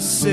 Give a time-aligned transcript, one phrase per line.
[0.00, 0.24] Thus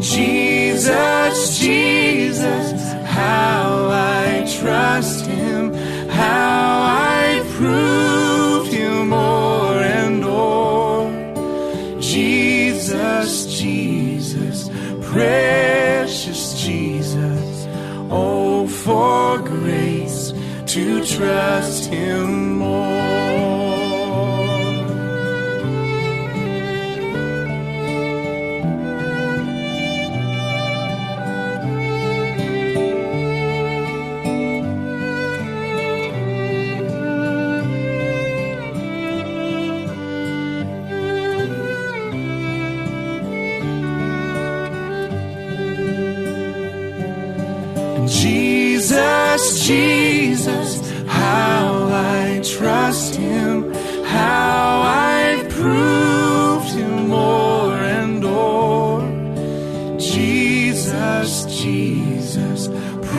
[0.00, 5.74] Jesus, Jesus, how I trust him,
[6.08, 12.00] how I prove him more and more.
[12.00, 14.70] Jesus, Jesus,
[15.02, 17.66] precious Jesus,
[18.10, 20.32] oh, for grace
[20.66, 22.29] to trust him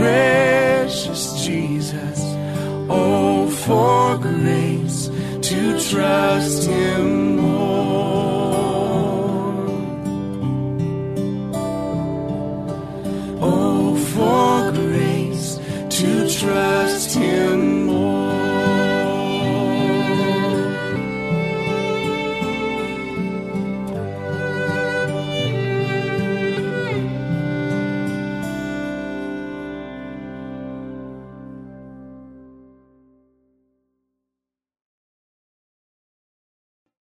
[0.02, 0.31] precious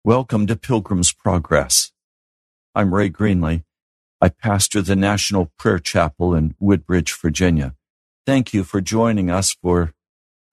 [0.03, 1.93] Welcome to Pilgrim's Progress.
[2.75, 3.65] I'm Ray Greenley.
[4.19, 7.75] I pastor the National Prayer Chapel in Woodbridge, Virginia.
[8.25, 9.93] Thank you for joining us for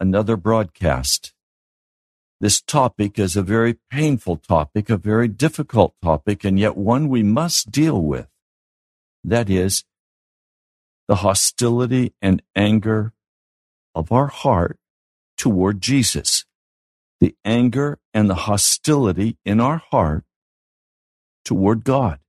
[0.01, 1.33] another broadcast.
[2.41, 7.23] This topic is a very painful topic, a very difficult topic, and yet one we
[7.23, 8.27] must deal with.
[9.23, 9.85] That is
[11.07, 13.13] the hostility and anger
[13.95, 14.77] of our heart
[15.37, 16.43] toward Jesus.
[17.19, 20.23] The anger and the hostility in our heart
[21.43, 22.19] toward God.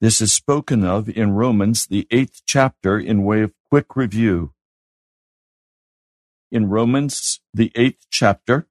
[0.00, 4.52] This is spoken of in Romans, the eighth chapter, in way of quick review.
[6.52, 8.66] In Romans, the eighth chapter,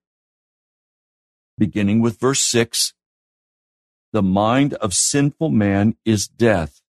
[1.57, 2.93] beginning with verse six,
[4.13, 6.81] the mind of sinful man is death,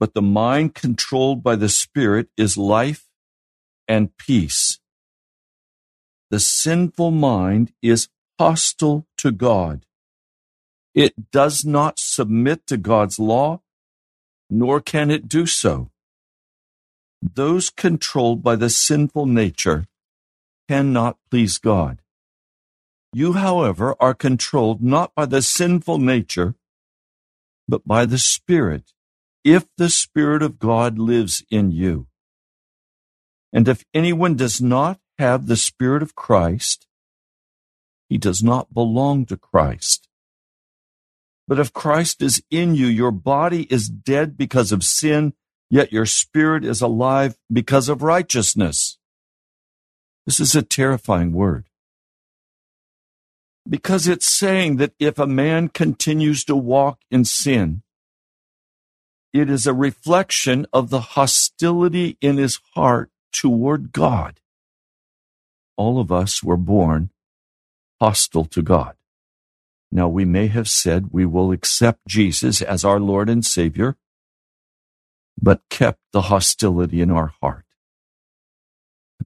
[0.00, 3.08] but the mind controlled by the Spirit is life
[3.86, 4.80] and peace.
[6.34, 8.08] The sinful mind is
[8.40, 9.86] hostile to God.
[10.92, 13.60] It does not submit to God's law,
[14.50, 15.92] nor can it do so.
[17.22, 19.86] Those controlled by the sinful nature
[20.68, 22.02] cannot please God.
[23.12, 26.56] You, however, are controlled not by the sinful nature,
[27.68, 28.92] but by the Spirit,
[29.44, 32.08] if the Spirit of God lives in you.
[33.52, 36.86] And if anyone does not have the Spirit of Christ,
[38.08, 40.08] he does not belong to Christ.
[41.46, 45.34] But if Christ is in you, your body is dead because of sin,
[45.70, 48.98] yet your spirit is alive because of righteousness.
[50.26, 51.66] This is a terrifying word.
[53.68, 57.82] Because it's saying that if a man continues to walk in sin,
[59.32, 64.40] it is a reflection of the hostility in his heart toward God.
[65.76, 67.10] All of us were born
[68.00, 68.96] hostile to God.
[69.90, 73.96] Now, we may have said we will accept Jesus as our Lord and Savior,
[75.40, 77.64] but kept the hostility in our heart.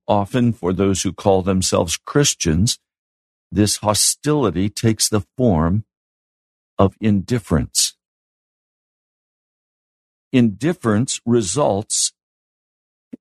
[0.06, 2.78] Often, for those who call themselves Christians,
[3.50, 5.84] this hostility takes the form
[6.78, 7.94] of indifference.
[10.32, 12.12] Indifference results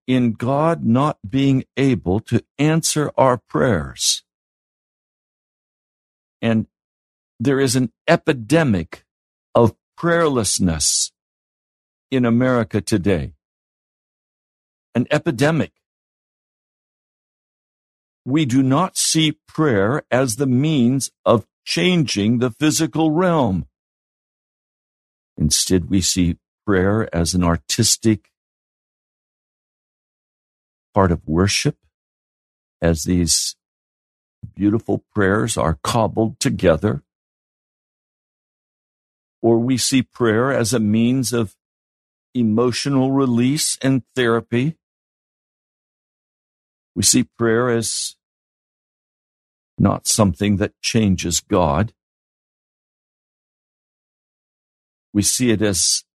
[0.06, 4.24] in God not being able to answer our prayers.
[6.42, 6.68] And
[7.39, 9.06] there is an epidemic
[9.54, 11.12] of prayerlessness
[12.10, 13.34] in America today.
[14.95, 15.74] An epidemic.
[18.25, 23.68] We do not see prayer as the means of changing the physical realm.
[25.38, 28.31] Instead, we see prayer as an artistic
[30.97, 31.77] part of worship
[32.81, 33.55] as these
[34.55, 37.03] beautiful prayers are cobbled together.
[39.44, 41.55] Or we see prayer as a means of
[42.33, 44.75] emotional release and therapy.
[46.95, 48.15] We see prayer as
[49.77, 51.94] not something that changes God.
[55.13, 56.05] We see it as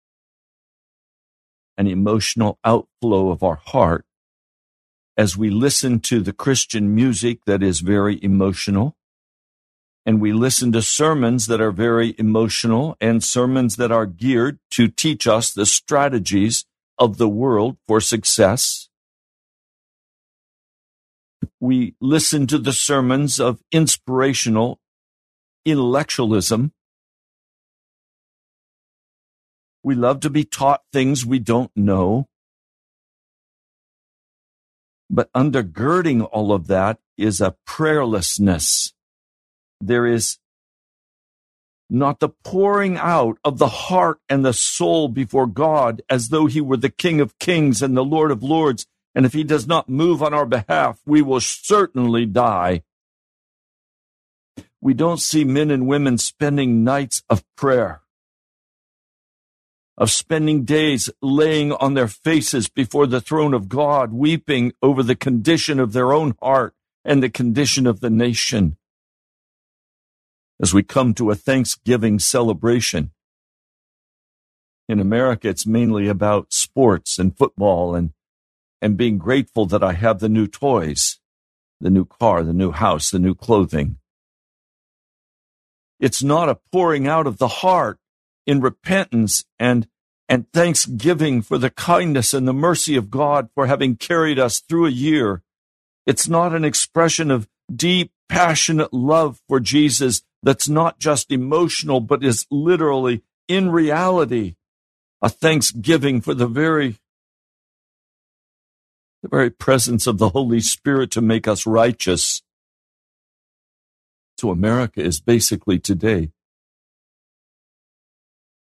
[1.79, 4.05] an emotional outflow of our heart
[5.17, 8.97] as we listen to the Christian music that is very emotional,
[10.05, 14.89] and we listen to sermons that are very emotional and sermons that are geared to
[14.89, 16.65] teach us the strategies
[16.99, 18.89] of the world for success.
[21.61, 24.81] We listen to the sermons of inspirational
[25.65, 26.73] intellectualism.
[29.83, 32.29] We love to be taught things we don't know.
[35.13, 38.95] But undergirding all of that is a prayerlessness.
[39.79, 40.39] There is
[41.91, 46.63] not the pouring out of the heart and the soul before God as though he
[46.63, 48.87] were the King of kings and the Lord of lords.
[49.15, 52.83] And if he does not move on our behalf, we will certainly die.
[54.81, 58.02] We don't see men and women spending nights of prayer
[59.99, 65.17] of spending days laying on their faces before the throne of God, weeping over the
[65.17, 66.75] condition of their own heart
[67.05, 68.77] and the condition of the nation.
[70.61, 73.11] As we come to a Thanksgiving celebration,
[74.89, 78.13] in America, it's mainly about sports and football and,
[78.81, 81.19] and being grateful that I have the new toys,
[81.81, 83.97] the new car, the new house, the new clothing.
[86.01, 87.99] It's not a pouring out of the heart
[88.47, 89.87] in repentance and
[90.29, 94.87] and thanksgiving for the kindness and the mercy of God for having carried us through
[94.87, 95.43] a year.
[96.07, 102.25] It's not an expression of deep, passionate love for Jesus that's not just emotional, but
[102.25, 104.55] is literally, in reality,
[105.21, 106.97] a thanksgiving for the very,
[109.23, 112.43] the very presence of the Holy Spirit to make us righteous.
[114.39, 116.31] So America is basically today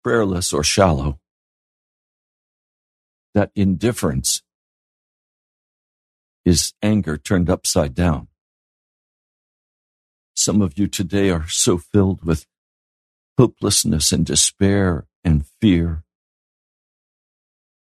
[0.03, 1.20] prayerless or shallow.
[3.34, 4.41] That indifference
[6.43, 8.27] is anger turned upside down.
[10.36, 12.46] Some of you today are so filled with
[13.38, 16.03] hopelessness and despair and fear.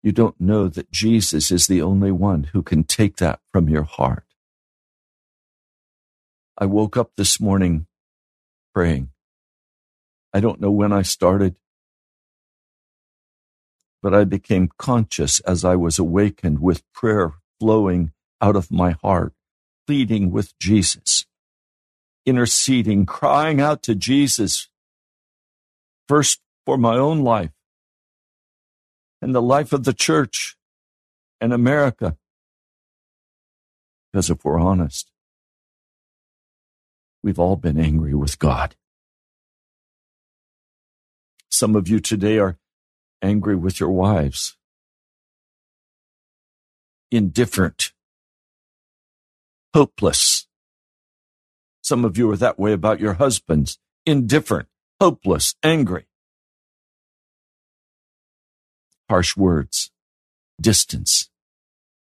[0.01, 3.84] You don't know that Jesus is the only one who can take that from your
[3.84, 4.25] heart.
[6.57, 7.88] I woke up this morning
[8.74, 9.10] praying.
[10.34, 11.55] I don't know when I started
[14.06, 19.34] but I became conscious as I was awakened with prayer flowing out of my heart,
[19.88, 21.26] pleading with Jesus,
[22.24, 24.70] interceding, crying out to Jesus,
[26.08, 27.50] first for my own life
[29.24, 30.56] and the life of the church
[31.42, 32.16] and America.
[34.14, 35.10] Because if we're honest,
[37.24, 38.76] we've all been angry with God.
[41.50, 42.60] Some of you today are
[43.22, 44.57] angry with your wives,
[47.12, 47.93] indifferent,
[49.74, 50.48] hopeless.
[51.81, 54.67] Some of you are that way about your husbands, indifferent,
[55.01, 56.05] hopeless, angry.
[59.10, 59.91] harsh words,
[60.62, 61.29] distance,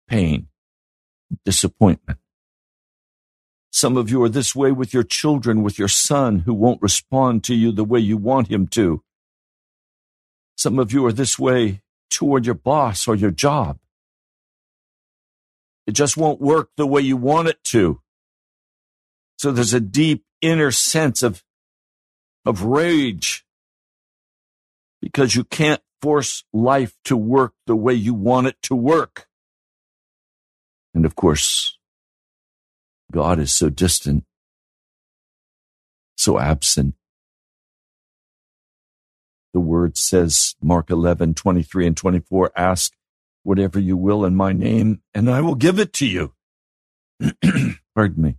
[0.07, 0.47] pain,
[1.45, 2.19] disappointment.
[3.71, 7.43] Some of you are this way with your children, with your son who won't respond
[7.45, 9.03] to you the way you want him to.
[10.57, 13.79] Some of you are this way toward your boss or your job.
[15.85, 18.01] It just won't work the way you want it to.
[19.37, 21.43] So there's a deep inner sense of,
[22.43, 23.45] of rage
[25.01, 29.27] because you can't force life to work the way you want it to work.
[30.93, 31.77] And of course,
[33.11, 34.23] God is so distant,
[36.17, 36.95] so absent.
[39.57, 42.93] The word says, Mark 11, 23 and 24, ask
[43.41, 46.35] whatever you will in my name, and I will give it to you.
[47.95, 48.35] Pardon me.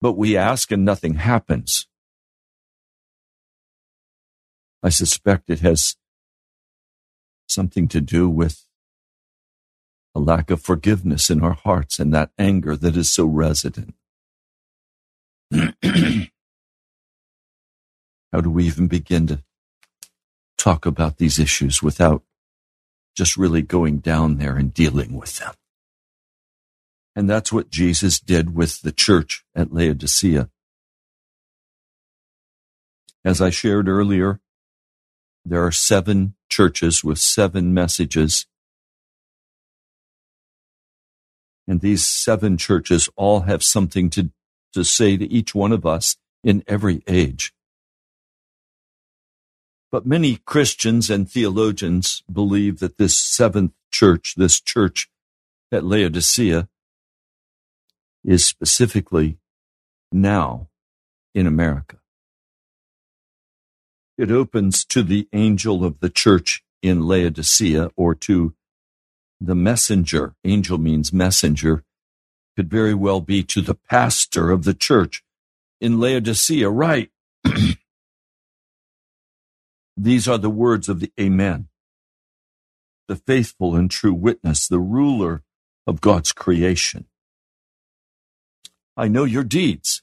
[0.00, 1.86] But we ask and nothing happens.
[4.82, 5.96] I suspect it has
[7.46, 8.64] something to do with
[10.14, 13.92] a lack of forgiveness in our hearts and that anger that is so resident.
[18.32, 19.42] How do we even begin to
[20.58, 22.22] talk about these issues without
[23.16, 25.54] just really going down there and dealing with them?
[27.16, 30.50] And that's what Jesus did with the church at Laodicea.
[33.24, 34.40] As I shared earlier,
[35.44, 38.46] there are seven churches with seven messages.
[41.66, 44.30] And these seven churches all have something to,
[44.72, 47.52] to say to each one of us in every age.
[49.90, 55.08] But many Christians and theologians believe that this seventh church, this church
[55.72, 56.68] at Laodicea,
[58.24, 59.38] is specifically
[60.12, 60.68] now
[61.34, 61.98] in America.
[64.18, 68.54] It opens to the angel of the church in Laodicea or to
[69.40, 70.34] the messenger.
[70.44, 71.84] Angel means messenger.
[72.56, 75.22] Could very well be to the pastor of the church
[75.80, 77.10] in Laodicea, right?
[80.00, 81.68] These are the words of the Amen,
[83.08, 85.42] the faithful and true witness, the ruler
[85.88, 87.06] of God's creation.
[88.96, 90.02] I know your deeds.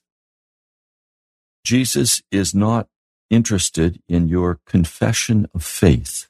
[1.64, 2.90] Jesus is not
[3.30, 6.28] interested in your confession of faith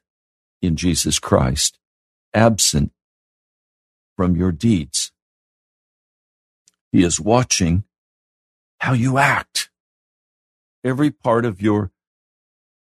[0.62, 1.80] in Jesus Christ,
[2.36, 2.92] absent
[4.16, 5.12] from your deeds.
[6.92, 7.84] He is watching
[8.80, 9.70] how you act.
[10.84, 11.92] Every part of your,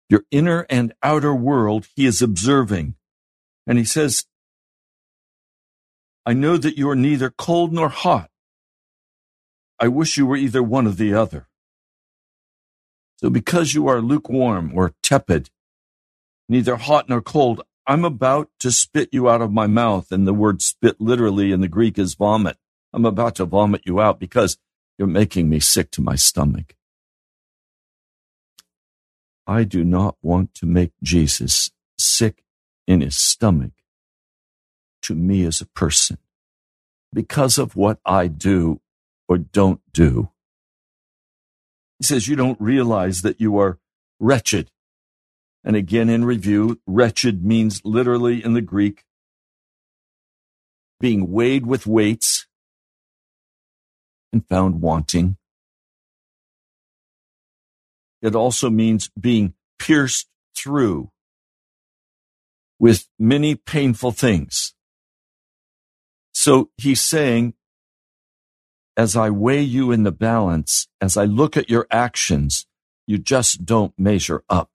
[0.09, 2.95] your inner and outer world, he is observing.
[3.67, 4.25] And he says,
[6.25, 8.29] I know that you are neither cold nor hot.
[9.79, 11.47] I wish you were either one or the other.
[13.17, 15.49] So because you are lukewarm or tepid,
[16.47, 20.11] neither hot nor cold, I'm about to spit you out of my mouth.
[20.11, 22.57] And the word spit literally in the Greek is vomit.
[22.93, 24.57] I'm about to vomit you out because
[24.97, 26.75] you're making me sick to my stomach.
[29.47, 32.43] I do not want to make Jesus sick
[32.87, 33.71] in his stomach
[35.03, 36.17] to me as a person
[37.13, 38.81] because of what I do
[39.27, 40.29] or don't do.
[41.99, 43.79] He says, You don't realize that you are
[44.19, 44.71] wretched.
[45.63, 49.03] And again, in review, wretched means literally in the Greek
[50.99, 52.47] being weighed with weights
[54.31, 55.37] and found wanting.
[58.25, 61.11] It also means being pierced through
[62.79, 64.73] with many painful things.
[66.33, 67.53] So he's saying
[68.97, 72.65] as I weigh you in the balance, as I look at your actions,
[73.05, 74.71] you just don't measure up.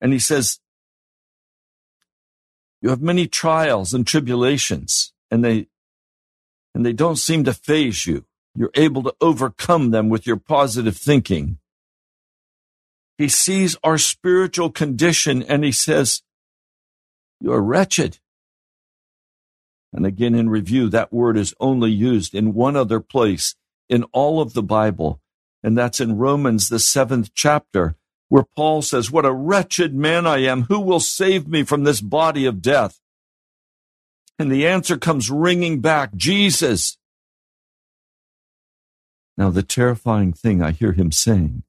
[0.00, 0.58] And he says,
[2.82, 5.68] you have many trials and tribulations and they,
[6.74, 8.24] and they don't seem to phase you.
[8.56, 11.58] You're able to overcome them with your positive thinking.
[13.18, 16.22] He sees our spiritual condition and he says,
[17.40, 18.18] you are wretched.
[19.92, 23.54] And again, in review, that word is only used in one other place
[23.88, 25.20] in all of the Bible,
[25.62, 27.96] and that's in Romans, the seventh chapter,
[28.28, 30.62] where Paul says, What a wretched man I am!
[30.62, 33.00] Who will save me from this body of death?
[34.38, 36.98] And the answer comes ringing back Jesus.
[39.36, 41.62] Now, the terrifying thing I hear him saying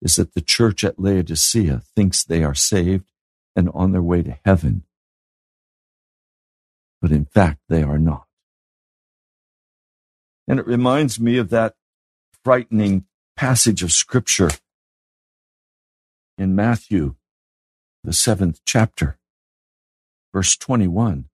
[0.00, 3.04] is that the church at Laodicea thinks they are saved
[3.56, 4.84] and on their way to heaven
[7.02, 8.26] but in fact they are not.
[10.46, 11.74] And it reminds me of that
[12.44, 14.50] frightening passage of scripture
[16.38, 17.16] in Matthew,
[18.04, 19.18] the seventh chapter,
[20.32, 21.26] verse 21.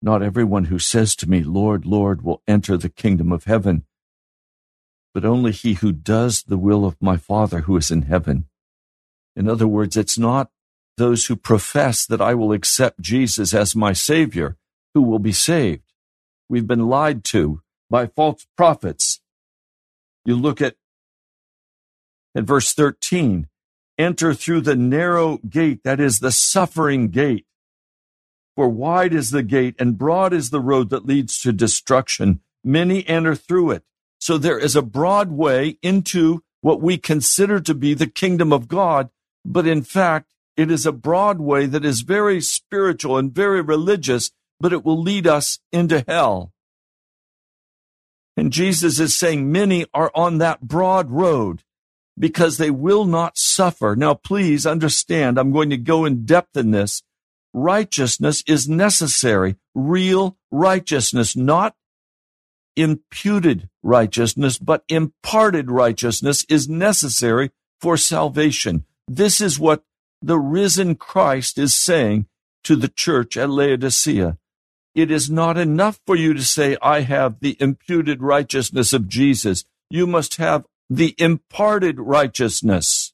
[0.00, 3.84] Not everyone who says to me, Lord, Lord, will enter the kingdom of heaven,
[5.12, 8.46] but only he who does the will of my Father who is in heaven.
[9.34, 10.50] In other words, it's not
[10.96, 14.56] those who profess that I will accept Jesus as my Savior
[14.94, 15.92] who will be saved.
[16.48, 19.20] We've been lied to by false prophets.
[20.24, 20.76] You look at,
[22.34, 23.48] at verse 13
[23.98, 27.46] enter through the narrow gate, that is the suffering gate.
[28.58, 32.40] For wide is the gate and broad is the road that leads to destruction.
[32.64, 33.84] Many enter through it.
[34.18, 38.66] So there is a broad way into what we consider to be the kingdom of
[38.66, 39.10] God,
[39.44, 44.32] but in fact, it is a broad way that is very spiritual and very religious,
[44.58, 46.52] but it will lead us into hell.
[48.36, 51.62] And Jesus is saying many are on that broad road
[52.18, 53.94] because they will not suffer.
[53.94, 57.04] Now, please understand, I'm going to go in depth in this.
[57.54, 61.74] Righteousness is necessary, real righteousness, not
[62.76, 67.50] imputed righteousness, but imparted righteousness is necessary
[67.80, 68.84] for salvation.
[69.06, 69.82] This is what
[70.22, 72.26] the risen Christ is saying
[72.64, 74.36] to the church at Laodicea.
[74.94, 79.64] It is not enough for you to say, I have the imputed righteousness of Jesus.
[79.90, 83.07] You must have the imparted righteousness.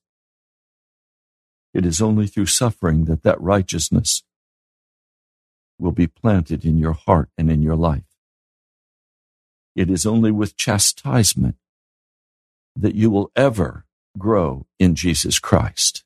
[1.75, 4.23] It is only through suffering that that righteousness
[5.79, 8.05] will be planted in your heart and in your life.
[9.75, 11.57] It is only with chastisement
[12.77, 16.05] that you will ever grow in Jesus Christ.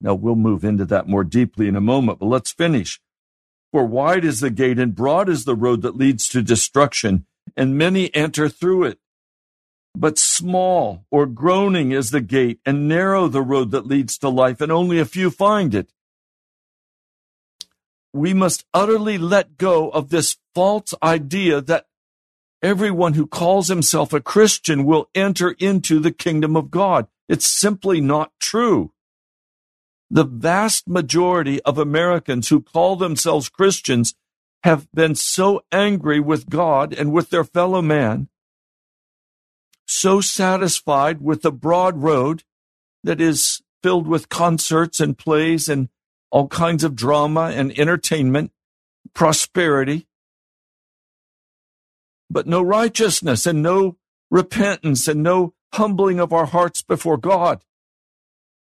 [0.00, 3.00] Now we'll move into that more deeply in a moment, but let's finish.
[3.70, 7.78] For wide is the gate and broad is the road that leads to destruction, and
[7.78, 8.98] many enter through it.
[9.94, 14.60] But small or groaning is the gate, and narrow the road that leads to life,
[14.60, 15.90] and only a few find it.
[18.12, 21.86] We must utterly let go of this false idea that
[22.62, 27.06] everyone who calls himself a Christian will enter into the kingdom of God.
[27.28, 28.92] It's simply not true.
[30.10, 34.14] The vast majority of Americans who call themselves Christians
[34.64, 38.28] have been so angry with God and with their fellow man,
[39.88, 42.44] so satisfied with the broad road
[43.02, 45.88] that is filled with concerts and plays and
[46.30, 48.52] all kinds of drama and entertainment,
[49.14, 50.06] prosperity,
[52.30, 53.96] but no righteousness and no
[54.30, 57.64] repentance and no humbling of our hearts before God.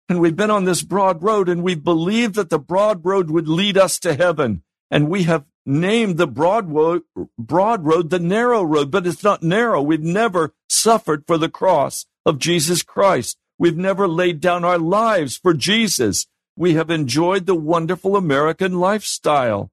[0.09, 3.48] And we've been on this broad road and we believed that the broad road would
[3.48, 4.62] lead us to heaven.
[4.90, 7.02] And we have named the broad road,
[7.38, 9.83] broad road the narrow road, but it's not narrow.
[9.83, 13.38] We've never suffered for the cross of Jesus Christ.
[13.59, 16.26] We've never laid down our lives for Jesus.
[16.57, 19.70] We have enjoyed the wonderful American lifestyle.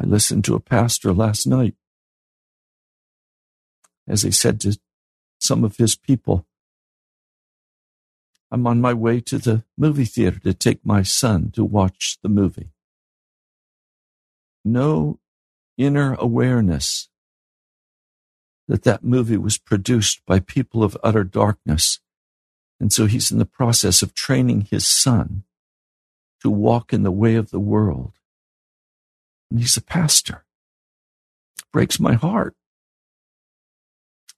[0.00, 1.74] I listened to a pastor last night
[4.06, 4.78] as he said to
[5.40, 6.46] some of his people,
[8.52, 12.28] I'm on my way to the movie theater to take my son to watch the
[12.28, 12.73] movie.
[14.64, 15.18] No
[15.76, 17.08] inner awareness
[18.68, 22.00] that that movie was produced by people of utter darkness.
[22.80, 25.44] And so he's in the process of training his son
[26.40, 28.12] to walk in the way of the world.
[29.50, 30.44] And he's a pastor.
[31.72, 32.54] Breaks my heart.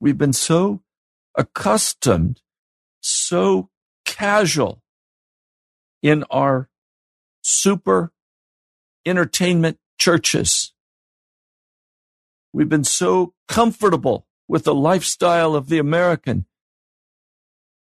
[0.01, 0.83] We've been so
[1.35, 2.41] accustomed,
[3.01, 3.71] so
[4.05, 4.83] casual
[6.03, 6.69] in our
[7.43, 8.13] super
[9.07, 10.73] entertainment churches.
[12.53, 16.47] We've been so comfortable with the lifestyle of the American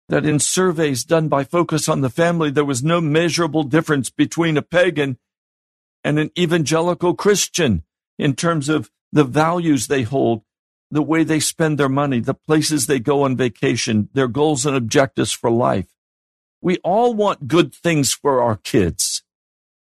[0.09, 4.57] that in surveys done by Focus on the Family, there was no measurable difference between
[4.57, 5.17] a pagan
[6.03, 7.83] and an evangelical Christian
[8.17, 10.43] in terms of the values they hold,
[10.91, 14.75] the way they spend their money, the places they go on vacation, their goals and
[14.75, 15.87] objectives for life.
[16.61, 19.18] We all want good things for our kids.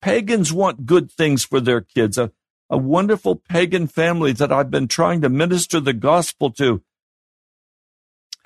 [0.01, 2.17] Pagans want good things for their kids.
[2.17, 2.31] A,
[2.69, 6.81] a wonderful pagan family that I've been trying to minister the gospel to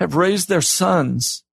[0.00, 1.44] have raised their sons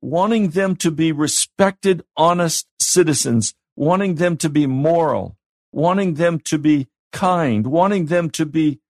[0.00, 5.36] wanting them to be respected, honest citizens, wanting them to be moral,
[5.70, 8.80] wanting them to be kind, wanting them to be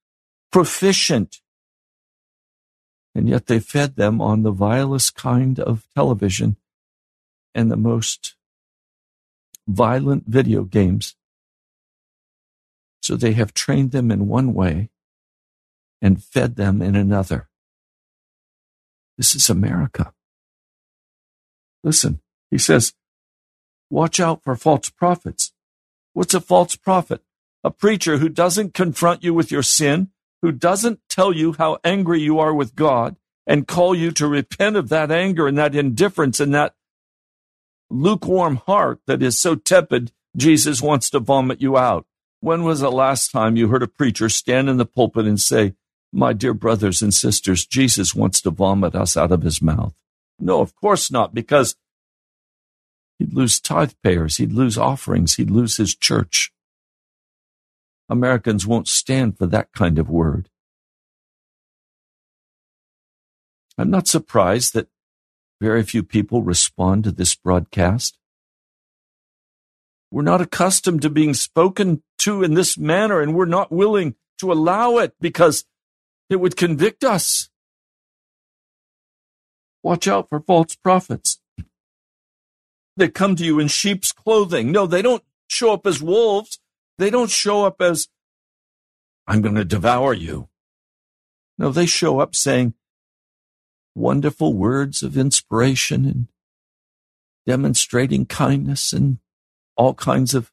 [0.51, 1.43] proficient
[3.15, 6.57] and yet they fed them on the vilest kind of television
[7.55, 8.37] and the most
[9.67, 11.17] violent video games.
[13.03, 14.91] So they have trained them in one way
[16.01, 17.49] and fed them in another.
[19.17, 20.13] This is America.
[21.85, 22.21] Listen,
[22.51, 22.95] he says,
[23.91, 25.53] watch out for false prophets.
[26.13, 27.23] What's a false prophet?
[27.65, 30.11] A preacher who doesn't confront you with your sin,
[30.43, 34.77] who doesn't tell you how angry you are with God and call you to repent
[34.77, 36.75] of that anger and that indifference and that
[37.93, 42.07] lukewarm heart that is so tepid, Jesus wants to vomit you out.
[42.41, 45.75] When was the last time you heard a preacher stand in the pulpit and say,
[46.13, 49.95] My dear brothers and sisters, Jesus wants to vomit us out of his mouth?
[50.41, 51.77] No, of course not, because
[53.19, 56.51] he'd lose tithe payers, he'd lose offerings, he'd lose his church.
[58.09, 60.49] Americans won't stand for that kind of word.
[63.79, 64.89] I'm not surprised that
[65.63, 68.19] very few people respond to this broadcast.
[70.11, 74.51] We're not accustomed to being spoken to in this manner, and we're not willing to
[74.51, 75.65] allow it because
[76.29, 77.49] it would convict us.
[79.85, 81.39] Watch out for false prophets.
[82.97, 84.73] They come to you in sheep's clothing.
[84.73, 86.59] No, they don't show up as wolves.
[86.99, 88.09] They don't show up as,
[89.29, 90.49] I'm going to devour you.
[91.57, 92.75] No, they show up saying,
[93.95, 96.29] wonderful words of inspiration and
[97.47, 99.19] demonstrating kindness and
[99.77, 100.51] all kinds of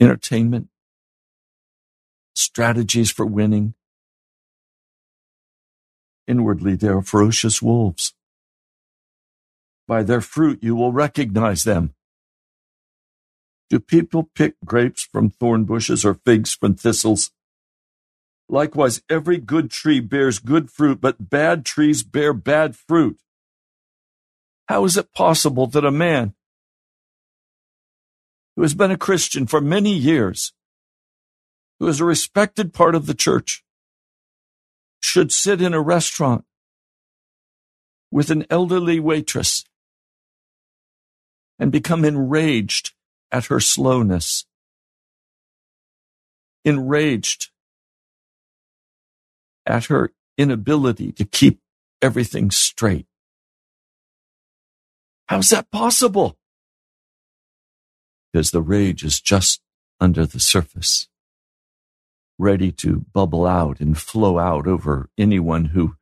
[0.00, 0.68] entertainment,
[2.34, 3.74] strategies for winning.
[6.26, 8.14] Inwardly, they are ferocious wolves.
[9.86, 11.94] By their fruit, you will recognize them.
[13.70, 17.30] Do people pick grapes from thorn bushes or figs from thistles?
[18.48, 23.20] Likewise, every good tree bears good fruit, but bad trees bear bad fruit.
[24.68, 26.34] How is it possible that a man
[28.56, 30.52] who has been a Christian for many years,
[31.78, 33.62] who is a respected part of the church,
[35.00, 36.44] should sit in a restaurant
[38.10, 39.64] with an elderly waitress
[41.58, 42.92] and become enraged
[43.30, 44.46] at her slowness,
[46.64, 47.50] enraged
[49.68, 51.60] at her inability to keep
[52.02, 53.06] everything straight.
[55.28, 56.38] How's that possible?
[58.32, 59.60] Because the rage is just
[60.00, 61.08] under the surface,
[62.38, 65.96] ready to bubble out and flow out over anyone who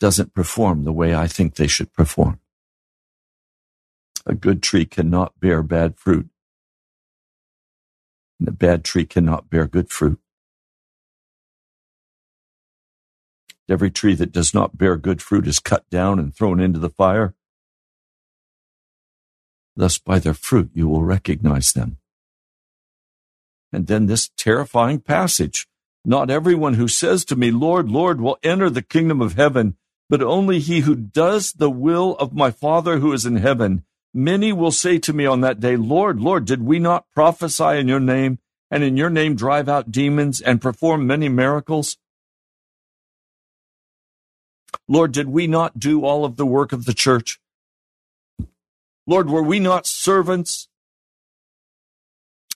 [0.00, 2.40] doesn't perform the way I think they should perform.
[4.26, 6.28] A good tree cannot bear bad fruit,
[8.38, 10.20] and a bad tree cannot bear good fruit.
[13.70, 16.90] Every tree that does not bear good fruit is cut down and thrown into the
[16.90, 17.34] fire.
[19.76, 21.98] Thus, by their fruit, you will recognize them.
[23.72, 25.68] And then this terrifying passage
[26.04, 29.76] Not everyone who says to me, Lord, Lord, will enter the kingdom of heaven,
[30.08, 33.84] but only he who does the will of my Father who is in heaven.
[34.12, 37.86] Many will say to me on that day, Lord, Lord, did we not prophesy in
[37.86, 41.96] your name, and in your name drive out demons and perform many miracles?
[44.88, 47.40] Lord, did we not do all of the work of the church?
[49.06, 50.68] Lord, were we not servants?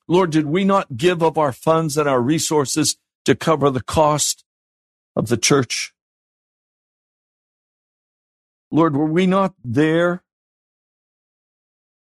[0.07, 4.45] Lord, did we not give of our funds and our resources to cover the cost
[5.17, 5.95] of the church?
[8.71, 10.23] Lord, were we not there?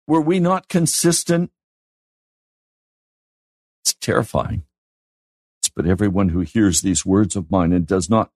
[0.07, 1.51] Were we not consistent?
[3.83, 4.65] It's terrifying.
[5.77, 8.31] But everyone who hears these words of mine and does not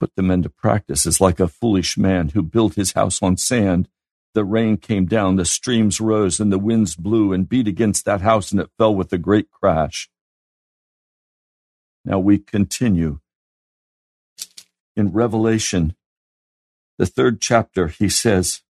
[0.00, 3.88] put them into practice is like a foolish man who built his house on sand.
[4.34, 8.20] The rain came down, the streams rose, and the winds blew and beat against that
[8.20, 10.10] house, and it fell with a great crash.
[12.04, 13.20] Now we continue.
[14.96, 15.94] In Revelation,
[16.98, 18.62] the third chapter, he says,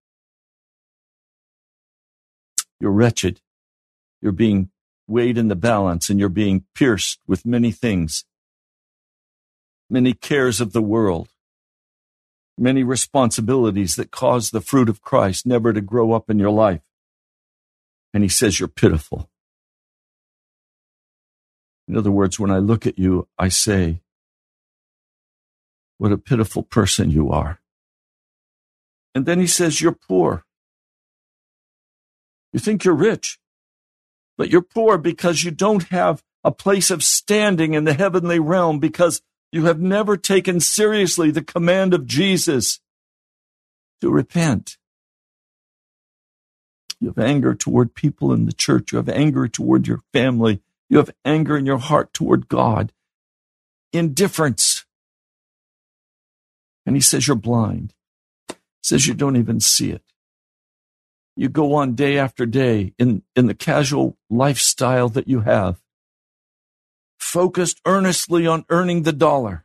[2.80, 3.40] You're wretched.
[4.20, 4.70] You're being
[5.06, 8.24] weighed in the balance, and you're being pierced with many things
[9.94, 11.28] many cares of the world,
[12.58, 16.80] many responsibilities that cause the fruit of Christ never to grow up in your life.
[18.12, 19.30] And he says, You're pitiful.
[21.86, 24.00] In other words, when I look at you, I say,
[25.98, 27.60] What a pitiful person you are.
[29.14, 30.44] And then he says, You're poor.
[32.52, 33.38] You think you're rich,
[34.36, 38.80] but you're poor because you don't have a place of standing in the heavenly realm
[38.80, 39.22] because
[39.54, 42.80] you have never taken seriously the command of Jesus
[44.00, 44.78] to repent.
[46.98, 48.90] You have anger toward people in the church.
[48.90, 50.60] You have anger toward your family.
[50.90, 52.92] You have anger in your heart toward God.
[53.92, 54.86] Indifference.
[56.84, 57.94] And he says, You're blind.
[58.48, 60.02] He says, You don't even see it.
[61.36, 65.80] You go on day after day in, in the casual lifestyle that you have,
[67.24, 69.64] focused earnestly on earning the dollar,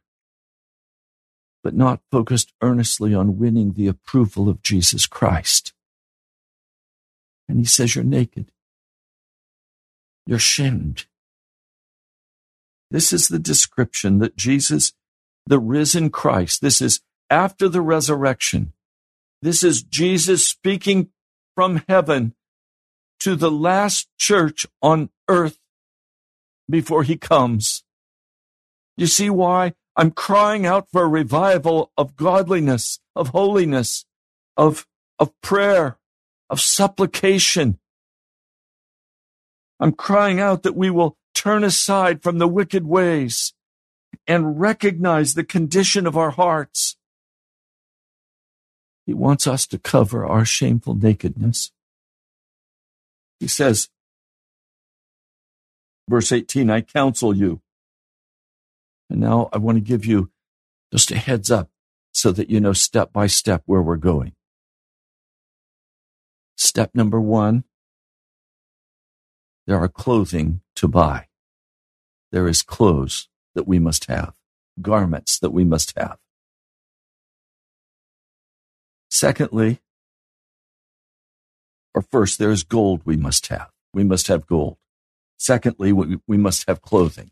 [1.61, 5.73] but not focused earnestly on winning the approval of Jesus Christ.
[7.49, 8.51] And he says, You're naked.
[10.25, 11.05] You're shamed.
[12.91, 14.93] This is the description that Jesus,
[15.45, 18.71] the risen Christ, this is after the resurrection.
[19.41, 21.09] This is Jesus speaking
[21.55, 22.35] from heaven
[23.19, 25.59] to the last church on earth
[26.69, 27.83] before he comes.
[28.97, 34.05] You see why I'm crying out for a revival of godliness, of holiness,
[34.55, 34.85] of,
[35.17, 35.97] of prayer,
[36.49, 37.79] of supplication.
[39.79, 43.53] I'm crying out that we will turn aside from the wicked ways
[44.27, 46.97] and recognize the condition of our hearts
[49.09, 51.71] he wants us to cover our shameful nakedness.
[53.39, 53.89] He says,
[56.09, 57.61] verse 18, I counsel you.
[59.09, 60.31] And now I want to give you
[60.91, 61.69] just a heads up
[62.11, 64.33] so that you know step by step where we're going.
[66.57, 67.63] Step number one,
[69.67, 71.27] there are clothing to buy.
[72.31, 74.33] There is clothes that we must have,
[74.81, 76.17] garments that we must have.
[79.09, 79.79] Secondly,
[81.93, 83.69] or first, there is gold we must have.
[83.93, 84.77] We must have gold.
[85.39, 87.31] Secondly, we, we must have clothing.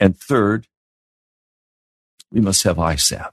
[0.00, 0.66] And third,
[2.32, 3.32] we must have eye salve.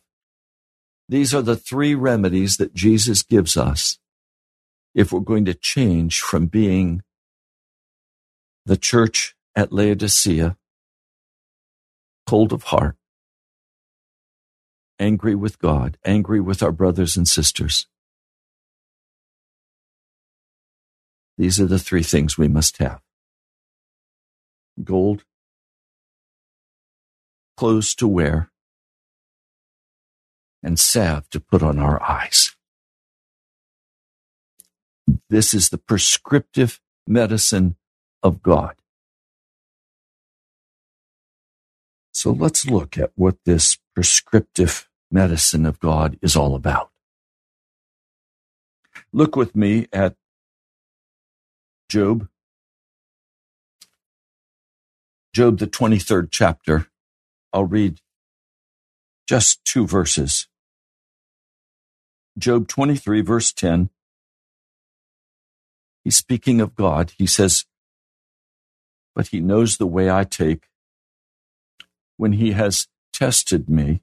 [1.10, 3.98] These are the three remedies that Jesus gives us
[4.94, 7.02] if we're going to change from being
[8.66, 10.56] the church at Laodicea,
[12.28, 12.96] cold of heart,
[15.00, 17.88] angry with God, angry with our brothers and sisters.
[21.38, 23.02] These are the three things we must have
[24.84, 25.24] gold,
[27.58, 28.52] clothes to wear,
[30.64, 32.56] and salve to put on our eyes.
[35.30, 37.76] This is the prescriptive medicine
[38.24, 38.76] of God.
[42.14, 46.92] So let's look at what this prescriptive medicine of God is all about.
[49.12, 50.16] Look with me at
[51.90, 52.28] Job.
[55.34, 56.88] Job, the 23rd chapter.
[57.54, 58.02] I'll read
[59.30, 60.50] just two verses.
[62.38, 63.90] Job 23, verse 10.
[66.04, 67.14] He's speaking of God.
[67.18, 67.64] He says,
[69.16, 70.66] But he knows the way I take.
[72.18, 74.02] When he has tested me,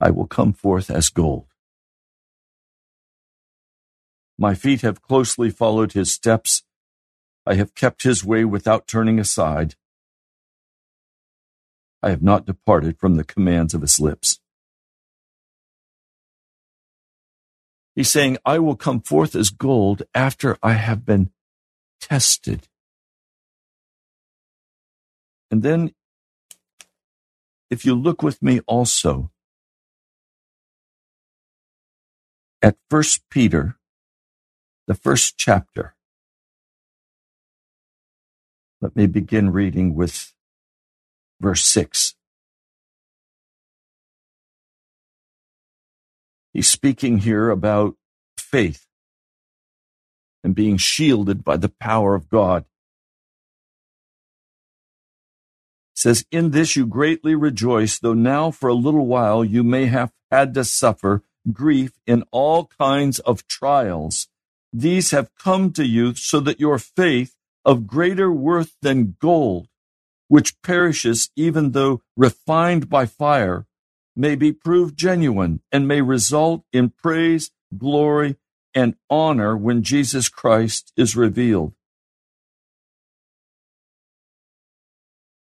[0.00, 1.48] I will come forth as gold.
[4.38, 6.62] My feet have closely followed his steps.
[7.44, 9.74] I have kept his way without turning aside.
[12.02, 14.40] I have not departed from the commands of his lips.
[17.94, 21.30] He's saying, I will come forth as gold after I have been
[22.00, 22.68] tested.
[25.50, 25.92] And then,
[27.70, 29.30] if you look with me also
[32.62, 33.76] at First Peter,
[34.86, 35.94] the first chapter.
[38.80, 40.34] Let me begin reading with
[41.42, 42.14] verse 6.
[46.54, 47.96] He's speaking here about
[48.38, 48.86] faith
[50.44, 52.64] and being shielded by the power of God.
[55.94, 60.12] Says, In this you greatly rejoice, though now for a little while you may have
[60.30, 64.28] had to suffer grief in all kinds of trials.
[64.72, 69.68] These have come to you so that your faith, of greater worth than gold,
[70.32, 73.66] which perishes even though refined by fire,
[74.16, 78.36] may be proved genuine and may result in praise, glory,
[78.74, 81.74] and honor when Jesus Christ is revealed.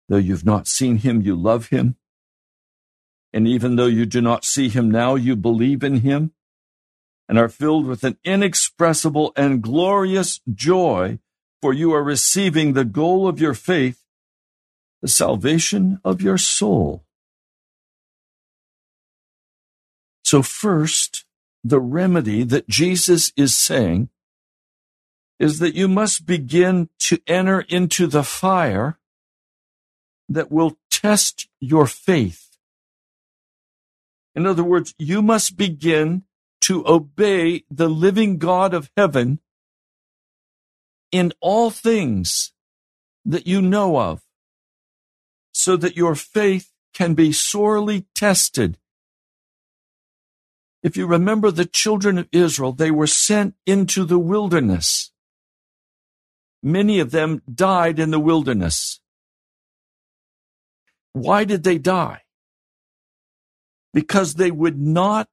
[0.09, 1.95] Though you've not seen him, you love him.
[3.33, 6.33] And even though you do not see him now, you believe in him
[7.29, 11.21] and are filled with an inexpressible and glorious joy,
[11.63, 14.00] for you are receiving the goal of your faith,
[15.03, 17.05] the salvation of your soul.
[20.25, 21.25] So, first,
[21.65, 24.09] the remedy that Jesus is saying
[25.39, 28.99] is that you must begin to enter into the fire
[30.29, 32.57] that will test your faith.
[34.35, 36.25] In other words, you must begin
[36.63, 39.41] to obey the living God of heaven
[41.11, 42.53] in all things
[43.25, 44.23] that you know of,
[45.53, 48.79] so that your faith can be sorely tested.
[50.83, 55.13] If you remember the children of Israel, they were sent into the wilderness.
[56.63, 59.01] Many of them died in the wilderness.
[61.13, 62.23] Why did they die?
[63.93, 65.29] Because they would not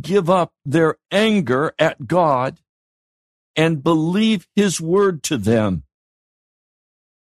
[0.00, 2.60] give up their anger at God
[3.56, 5.84] and believe his word to them.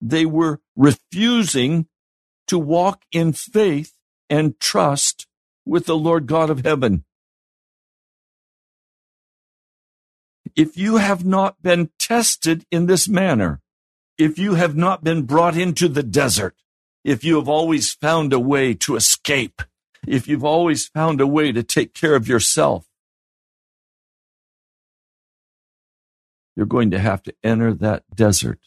[0.01, 1.87] They were refusing
[2.53, 3.95] to walk in faith
[4.29, 5.27] and trust
[5.65, 7.03] with the Lord God of heaven.
[10.55, 13.63] If you have not been tested in this manner,
[14.19, 16.55] if you have not been brought into the desert,
[17.05, 19.63] if you have always found a way to escape,
[20.07, 22.87] if you've always found a way to take care of yourself,
[26.55, 28.61] you're going to have to enter that desert.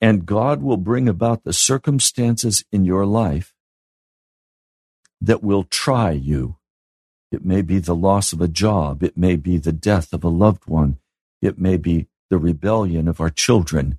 [0.00, 3.54] And God will bring about the circumstances in your life
[5.20, 6.56] that will try you.
[7.32, 9.02] It may be the loss of a job.
[9.02, 10.98] It may be the death of a loved one.
[11.42, 13.98] It may be the rebellion of our children.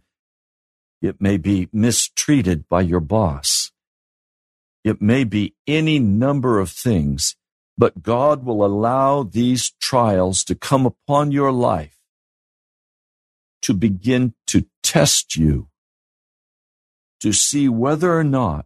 [1.02, 3.72] It may be mistreated by your boss.
[4.84, 7.36] It may be any number of things,
[7.78, 11.98] but God will allow these trials to come upon your life
[13.64, 15.68] to begin to test you,
[17.22, 18.66] to see whether or not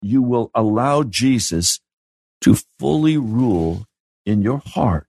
[0.00, 1.80] you will allow Jesus
[2.40, 3.86] to fully rule
[4.26, 5.06] in your heart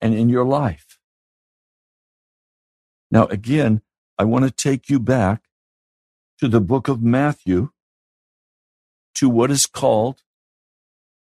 [0.00, 0.98] and in your life.
[3.10, 3.82] Now, again,
[4.18, 5.42] I want to take you back
[6.38, 7.70] to the book of Matthew,
[9.14, 10.22] to what is called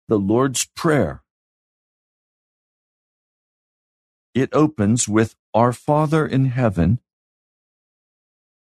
[0.07, 1.23] the Lord's Prayer.
[4.33, 6.99] It opens with Our Father in heaven,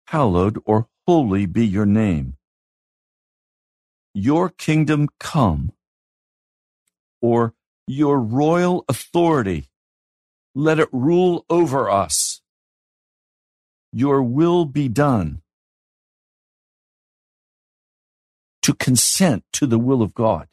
[0.08, 2.36] hallowed or holy be your name.
[4.14, 5.72] Your kingdom come,
[7.20, 7.54] or
[7.86, 9.68] your royal authority,
[10.54, 12.42] let it rule over us
[13.92, 15.42] your will be done.
[18.62, 20.48] To consent to the will of God.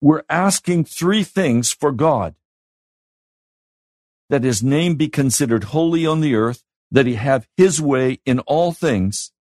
[0.00, 2.34] We're asking three things for God
[4.28, 8.40] that his name be considered holy on the earth, that he have his way in
[8.40, 9.32] all things,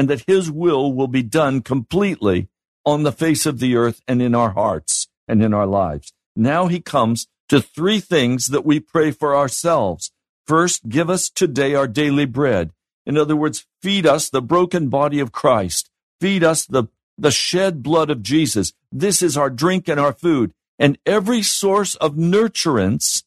[0.00, 2.48] and that his will will be done completely
[2.86, 6.14] on the face of the earth and in our hearts and in our lives.
[6.34, 10.10] Now he comes to three things that we pray for ourselves
[10.50, 12.72] First, give us today our daily bread.
[13.06, 15.88] In other words, feed us the broken body of Christ.
[16.20, 16.86] Feed us the,
[17.16, 18.72] the shed blood of Jesus.
[18.90, 20.50] This is our drink and our food.
[20.76, 23.22] And every source of nurturance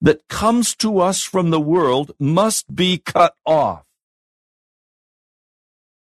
[0.00, 3.82] that comes to us from the world must be cut off.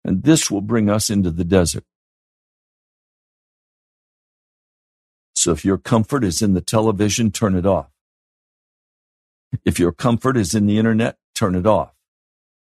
[0.06, 1.84] And this will bring us into the desert.
[5.34, 7.90] So if your comfort is in the television, turn it off.
[9.66, 11.92] If your comfort is in the internet, turn it off.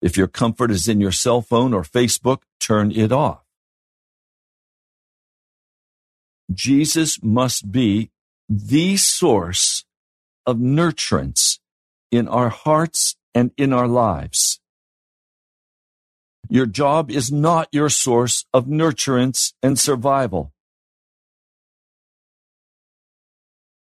[0.01, 3.43] If your comfort is in your cell phone or Facebook, turn it off.
[6.53, 8.12] Jesus must be
[8.49, 9.85] the source
[10.47, 11.59] of nurturance
[12.12, 14.61] in our hearts and in our lives.
[16.49, 20.53] Your job is not your source of nurturance and survival.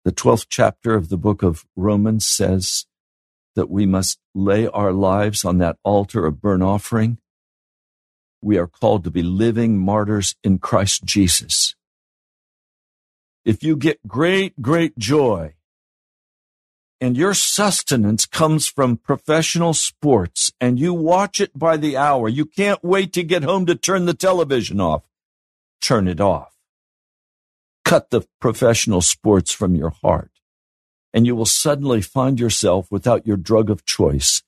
[0.03, 2.85] The 12th chapter of the book of Romans says
[3.55, 7.19] that we must lay our lives on that altar of burnt offering.
[8.41, 11.75] We are called to be living martyrs in Christ Jesus.
[13.45, 15.55] If you get great, great joy
[17.01, 22.45] and your sustenance comes from professional sports and you watch it by the hour, you
[22.45, 25.03] can't wait to get home to turn the television off.
[25.81, 26.59] Turn it off
[27.89, 30.29] cut the professional sports from your heart.
[31.11, 34.43] And you will suddenly find yourself without your drug of choice,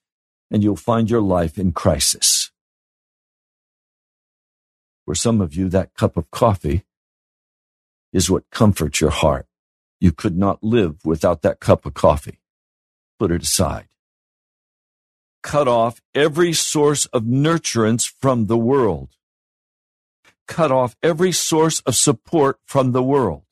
[0.52, 2.52] and you'll find your life in crisis.
[5.06, 6.86] For some of you, that cup of coffee
[8.14, 9.48] is what comforts your heart.
[10.00, 12.41] You could not live without that cup of coffee.
[13.22, 13.88] Put it aside.
[15.44, 19.10] Cut off every source of nurturance from the world
[20.52, 23.44] cut off every source of support from the world.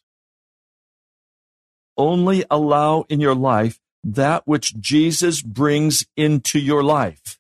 [1.96, 7.40] Only allow in your life that which Jesus brings into your life.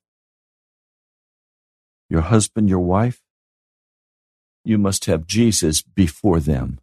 [2.09, 3.21] Your husband, your wife,
[4.63, 6.79] you must have Jesus before them.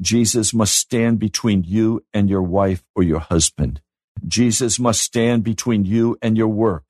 [0.00, 3.80] Jesus must stand between you and your wife or your husband.
[4.26, 6.84] Jesus must stand between you and your work.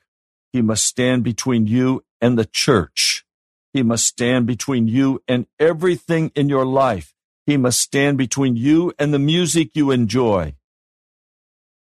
[0.52, 3.24] He must stand between you and the church.
[3.72, 7.14] He must stand between you and everything in your life.
[7.46, 10.54] He must stand between you and the music you enjoy.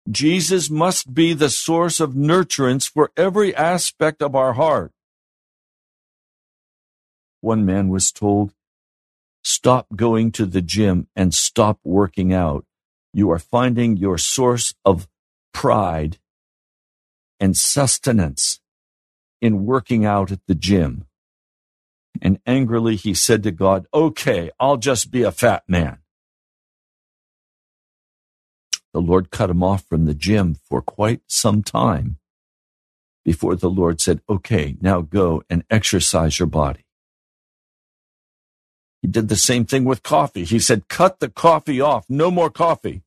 [0.09, 4.93] Jesus must be the source of nurturance for every aspect of our heart.
[7.41, 8.53] One man was told,
[9.43, 12.65] Stop going to the gym and stop working out.
[13.13, 15.09] You are finding your source of
[15.57, 16.19] pride
[17.41, 18.61] and sustenance
[19.41, 21.07] in working out at the gym.
[22.21, 26.01] And angrily he said to God, Okay, I'll just be a fat man.
[28.93, 32.19] The Lord cut him off from the gym for quite some time
[33.25, 36.85] before the Lord said, Okay, now go and exercise your body.
[39.01, 40.45] He did the same thing with coffee.
[40.45, 43.05] He said, Cut the coffee off, no more coffee.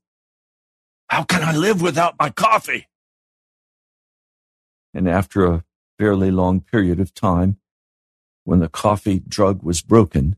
[1.10, 2.88] How can I live without my coffee?
[4.94, 5.64] And after a
[5.98, 7.58] fairly long period of time,
[8.44, 10.38] when the coffee drug was broken,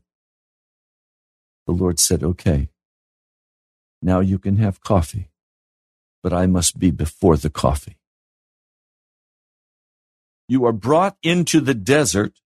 [1.66, 2.68] the Lord said, Okay,
[4.00, 5.30] now you can have coffee,
[6.22, 7.98] but I must be before the coffee.
[10.48, 12.40] You are brought into the desert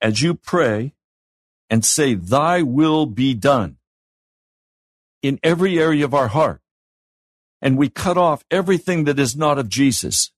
[0.00, 0.92] as you pray
[1.70, 3.76] and say, Thy will be done
[5.22, 6.60] in every area of our heart
[7.64, 10.30] and we cut off everything that is not of Jesus.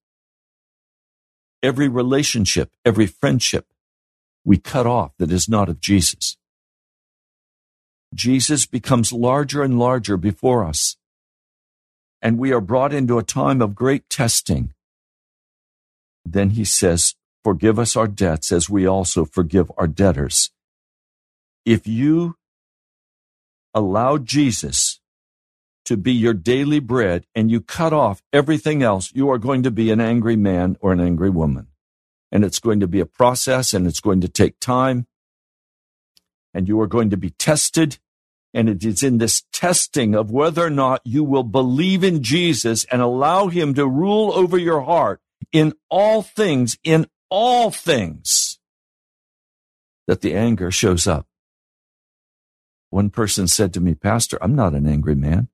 [1.61, 3.67] Every relationship, every friendship,
[4.45, 6.37] we cut off that is not of Jesus.
[8.15, 10.97] Jesus becomes larger and larger before us,
[12.23, 14.73] and we are brought into a time of great testing.
[16.25, 20.51] Then he says, Forgive us our debts as we also forgive our debtors.
[21.65, 22.37] If you
[23.75, 24.86] allow Jesus
[25.87, 29.71] to be your daily bread and you cut off everything else, you are going to
[29.71, 31.69] be an angry man or an angry woman.
[32.31, 35.07] And it's going to be a process and it's going to take time.
[36.53, 37.99] And you are going to be tested.
[38.53, 42.85] And it is in this testing of whether or not you will believe in Jesus
[42.85, 45.21] and allow him to rule over your heart
[45.53, 48.59] in all things, in all things,
[50.07, 51.27] that the anger shows up.
[52.91, 55.49] One person said to me, Pastor, I'm not an angry man.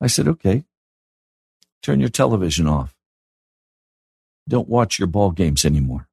[0.00, 0.64] I said, okay,
[1.82, 2.94] turn your television off.
[4.48, 6.08] Don't watch your ball games anymore.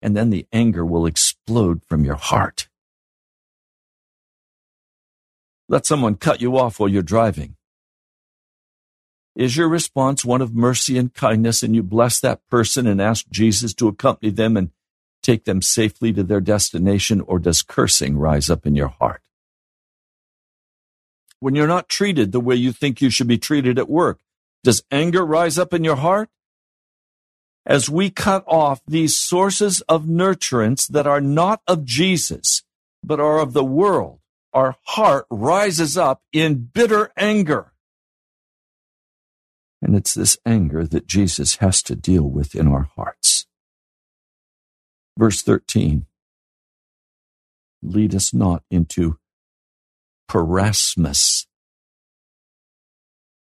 [0.00, 2.68] And then the anger will explode from your heart.
[5.68, 7.56] Let someone cut you off while you're driving.
[9.36, 13.28] Is your response one of mercy and kindness and you bless that person and ask
[13.30, 14.70] Jesus to accompany them and
[15.22, 19.22] take them safely to their destination or does cursing rise up in your heart?
[21.40, 24.20] When you're not treated the way you think you should be treated at work?
[24.62, 26.28] Does anger rise up in your heart?
[27.66, 32.62] As we cut off these sources of nurturance that are not of Jesus,
[33.02, 34.20] but are of the world,
[34.52, 37.72] our heart rises up in bitter anger.
[39.82, 43.46] And it's this anger that Jesus has to deal with in our hearts.
[45.16, 46.06] Verse 13
[47.82, 49.18] Lead us not into
[50.30, 51.46] Peirasmos.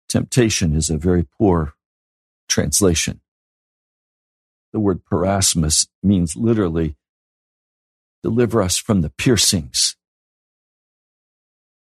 [0.07, 1.75] Temptation is a very poor
[2.47, 3.21] translation.
[4.73, 6.95] The word Peirasmos means literally
[8.23, 9.97] deliver us from the piercings.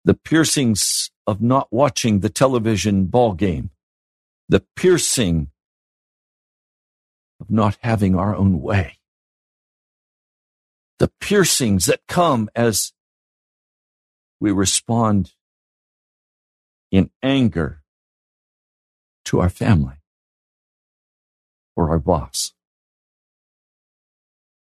[0.06, 3.72] The piercings of not watching the television ball game.
[4.48, 5.50] The piercing
[7.42, 9.00] of not having our own way.
[11.00, 12.93] The piercings that come as
[14.44, 15.32] we respond
[16.92, 17.82] in anger
[19.24, 19.96] to our family
[21.78, 22.52] or our boss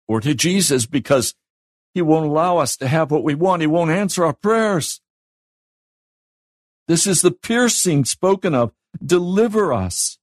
[0.07, 1.33] or to Jesus because
[1.95, 3.63] he won't allow us to have what we want.
[3.63, 5.01] He won't answer our prayers.
[6.87, 8.73] This is the piercing spoken of.
[9.03, 10.19] Deliver us.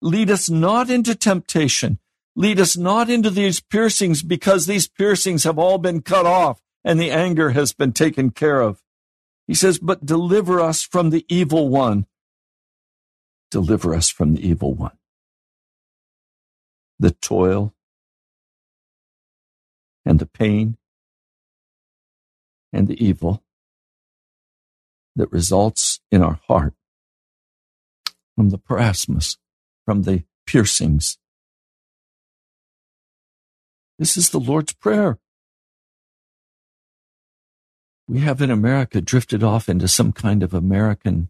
[0.00, 1.98] Lead us not into temptation.
[2.34, 7.00] Lead us not into these piercings because these piercings have all been cut off and
[7.00, 8.80] the anger has been taken care of.
[9.48, 12.06] He says, but deliver us from the evil one.
[13.50, 14.96] Deliver us from the evil one.
[16.98, 17.74] The toil
[20.04, 20.78] and the pain
[22.72, 23.42] and the evil
[25.16, 26.74] that results in our heart
[28.36, 29.38] from the peirasmos,
[29.84, 31.18] from the piercings
[33.98, 35.18] This is the Lord's Prayer.
[38.08, 41.28] We have in America drifted off into some kind of American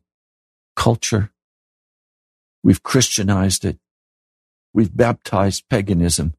[0.74, 1.32] culture.
[2.62, 3.78] We've Christianized it.
[4.74, 6.34] We've baptized paganism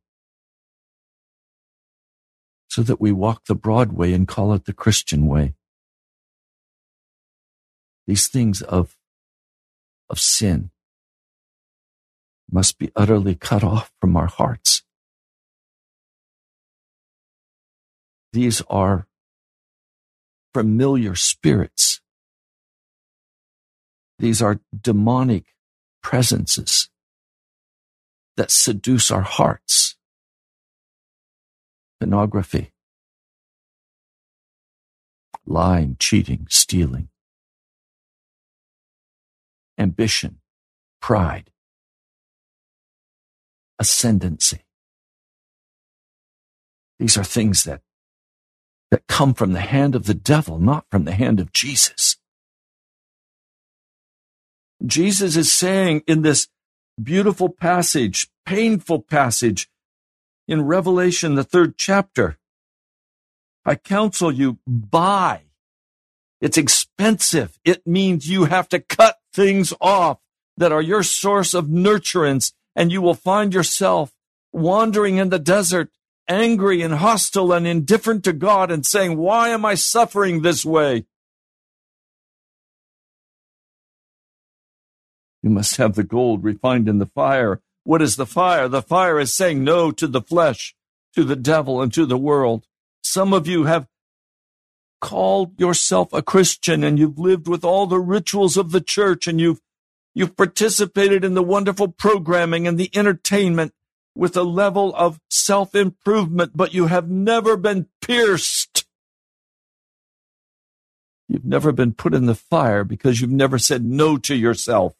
[2.70, 5.56] so that we walk the broad way and call it the Christian way.
[8.06, 8.96] These things of,
[10.10, 10.70] of sin
[12.52, 14.84] must be utterly cut off from our hearts.
[18.32, 19.07] These are
[20.58, 22.02] familiar spirits.
[24.18, 25.54] These are demonic
[26.02, 26.90] presences
[28.38, 29.98] that seduce our hearts.
[32.00, 32.72] Pornography,
[35.46, 37.10] lying, cheating, stealing,
[39.78, 40.40] ambition,
[41.04, 41.52] pride,
[43.78, 44.66] ascendancy.
[46.98, 47.82] These are things that,
[48.92, 52.18] that come from the hand of the devil, not from the hand of Jesus.
[54.86, 56.48] Jesus is saying in this
[57.02, 59.70] beautiful passage, painful passage
[60.48, 62.38] in Revelation, the third chapter,
[63.66, 65.42] I counsel you, buy.
[66.40, 67.60] It's expensive.
[67.66, 70.20] It means you have to cut things off
[70.56, 74.14] that are your source of nurturance and you will find yourself
[74.54, 75.90] wandering in the desert,
[76.28, 81.06] angry and hostile and indifferent to God and saying, why am I suffering this way?
[85.42, 87.62] You must have the gold refined in the fire.
[87.84, 88.68] What is the fire?
[88.68, 90.76] The fire is saying no to the flesh,
[91.16, 92.66] to the devil, and to the world.
[93.02, 93.88] Some of you have
[95.00, 99.40] called yourself a Christian and you've lived with all the rituals of the church and
[99.40, 99.62] you've
[100.18, 103.72] You've participated in the wonderful programming and the entertainment
[104.18, 108.86] with a level of self improvement, but you have never been pierced.
[111.30, 114.96] You've never been put in the fire because you've never said no to yourself.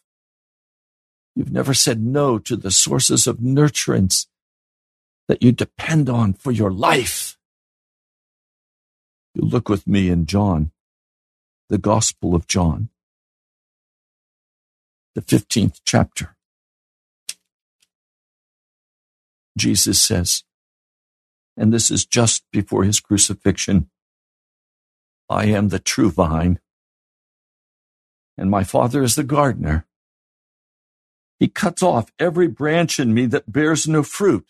[1.36, 4.28] You've never said no to the sources of nurturance
[5.28, 7.38] that you depend on for your life.
[9.34, 10.72] You look with me in John,
[11.70, 12.90] the Gospel of John
[15.18, 16.37] the 15th chapter.
[19.58, 20.44] Jesus says,
[21.58, 23.90] and this is just before his crucifixion,
[25.30, 26.60] I am the true vine,
[28.38, 29.86] and my Father is the gardener.
[31.40, 34.48] He cuts off every branch in me that bears no fruit.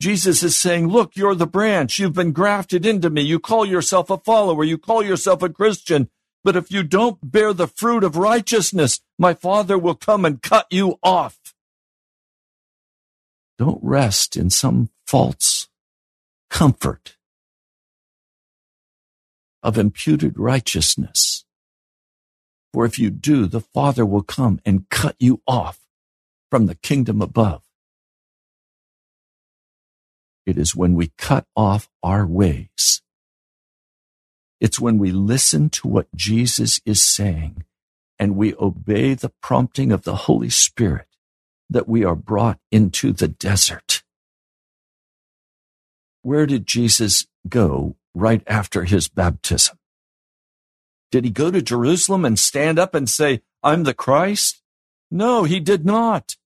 [0.00, 1.98] Jesus is saying, look, you're the branch.
[1.98, 3.22] You've been grafted into me.
[3.22, 4.62] You call yourself a follower.
[4.62, 6.10] You call yourself a Christian.
[6.44, 10.66] But if you don't bear the fruit of righteousness, my Father will come and cut
[10.70, 11.45] you off.
[13.58, 15.68] Don't rest in some false
[16.50, 17.16] comfort
[19.62, 21.44] of imputed righteousness.
[22.72, 25.80] For if you do, the Father will come and cut you off
[26.50, 27.62] from the kingdom above.
[30.44, 33.02] It is when we cut off our ways
[34.60, 37.64] it's when we listen to what Jesus is saying
[38.18, 41.06] and we obey the prompting of the Holy Spirit
[41.70, 44.02] that we are brought into the desert.
[46.22, 49.78] Where did Jesus go right after his baptism?
[51.12, 54.62] Did he go to Jerusalem and stand up and say, I'm the Christ?
[55.10, 56.36] No, he did not.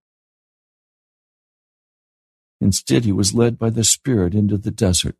[2.60, 5.16] Instead, he was led by the Spirit into the desert,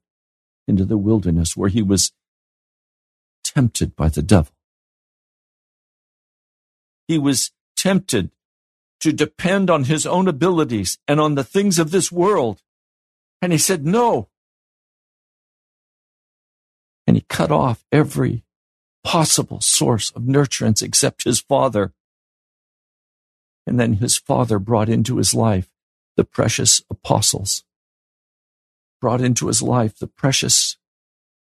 [0.69, 2.13] into the wilderness, where he was
[3.43, 4.53] tempted by the devil.
[7.09, 8.31] He was tempted
[9.01, 12.63] to depend on his own abilities and on the things of this world.
[13.43, 14.29] And he said, no.
[17.07, 18.45] And he cut off every
[19.03, 21.93] possible source of nurturance except his father.
[23.67, 25.69] And then his father brought into his life
[26.17, 27.65] the precious apostles,
[29.01, 30.77] brought into his life the precious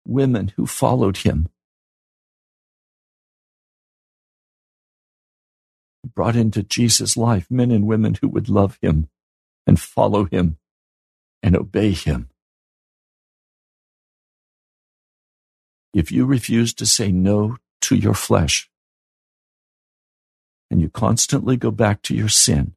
[0.06, 1.48] women who followed him.
[6.18, 9.08] Brought into Jesus' life men and women who would love him
[9.68, 10.58] and follow him
[11.44, 12.28] and obey him.
[15.94, 18.68] If you refuse to say no to your flesh
[20.72, 22.74] and you constantly go back to your sin,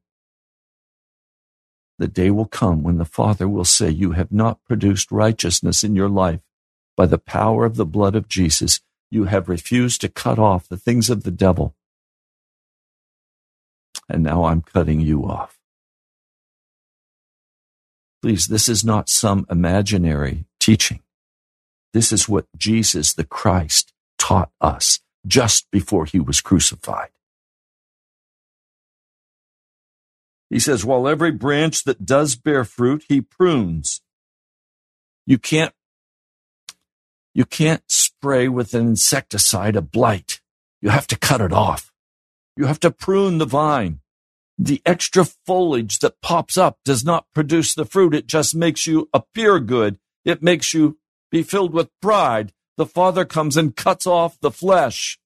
[1.98, 5.96] the day will come when the Father will say, You have not produced righteousness in
[5.96, 6.42] your life
[6.96, 8.80] by the power of the blood of Jesus.
[9.10, 11.74] You have refused to cut off the things of the devil
[14.12, 15.58] and now I'm cutting you off.
[18.20, 21.00] Please, this is not some imaginary teaching.
[21.94, 27.08] This is what Jesus the Christ taught us just before he was crucified.
[30.50, 34.02] He says, while every branch that does bear fruit, he prunes.
[35.26, 35.72] You can't,
[37.34, 40.40] you can't spray with an insecticide a blight.
[40.82, 41.90] You have to cut it off.
[42.56, 44.01] You have to prune the vine.
[44.58, 48.14] The extra foliage that pops up does not produce the fruit.
[48.14, 49.98] It just makes you appear good.
[50.24, 50.98] It makes you
[51.30, 52.52] be filled with pride.
[52.76, 55.18] The Father comes and cuts off the flesh,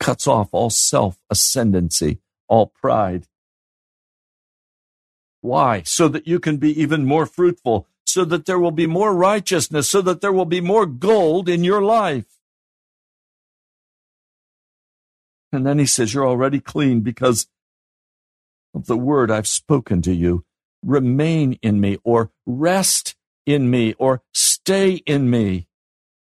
[0.00, 3.26] cuts off all self ascendancy all pride.
[5.40, 5.82] Why?
[5.84, 9.88] So that you can be even more fruitful, so that there will be more righteousness,
[9.88, 12.37] so that there will be more gold in your life.
[15.52, 17.46] And then he says, You're already clean because
[18.74, 20.44] of the word I've spoken to you.
[20.84, 25.66] Remain in me, or rest in me, or stay in me.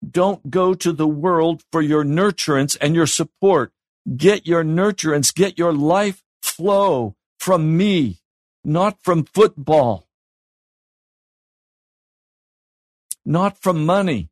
[0.09, 3.73] Don't go to the world for your nurturance and your support.
[4.17, 8.19] Get your nurturance, get your life flow from me,
[8.65, 10.09] not from football,
[13.25, 14.31] not from money,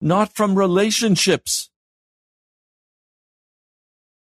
[0.00, 1.70] not from relationships.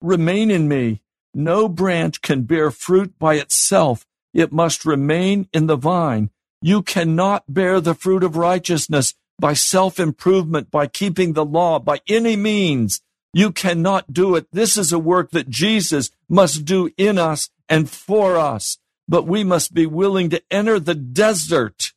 [0.02, 1.02] Remain in me.
[1.34, 4.06] No branch can bear fruit by itself.
[4.32, 6.30] It must remain in the vine.
[6.62, 12.00] You cannot bear the fruit of righteousness by self improvement, by keeping the law, by
[12.08, 13.00] any means.
[13.32, 14.46] You cannot do it.
[14.52, 18.78] This is a work that Jesus must do in us and for us.
[19.08, 21.92] But we must be willing to enter the desert.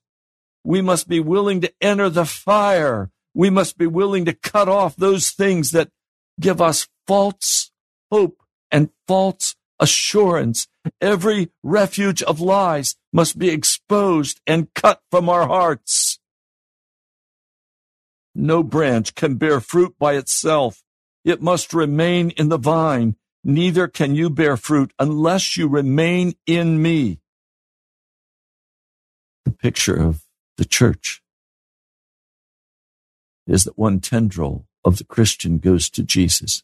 [0.64, 3.12] We must be willing to enter the fire.
[3.34, 5.89] We must be willing to cut off those things that
[6.39, 7.72] give us false
[8.14, 10.68] hope and false assurance.
[11.01, 16.20] Every refuge of lies must be exposed and cut from our hearts.
[18.36, 20.84] No branch can bear fruit by itself.
[21.26, 23.16] It must remain in the vine.
[23.43, 27.20] Neither can you bear fruit unless you remain in me.
[29.45, 30.22] The picture of
[30.57, 31.24] the church
[33.47, 36.61] is that one tendril of the Christian goes to Jesus.